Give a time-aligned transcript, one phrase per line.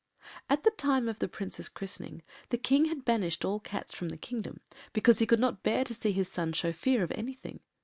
[0.49, 4.17] At the time of the Prince’s christening the King had banished all cats from the
[4.17, 4.59] kingdom,
[4.93, 7.59] because he could not bear to see his son show fear of anything.